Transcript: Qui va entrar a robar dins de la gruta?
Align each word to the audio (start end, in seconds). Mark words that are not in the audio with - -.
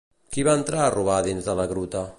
Qui 0.35 0.45
va 0.47 0.55
entrar 0.61 0.81
a 0.85 0.89
robar 0.97 1.19
dins 1.29 1.51
de 1.51 1.57
la 1.61 1.69
gruta? 1.75 2.05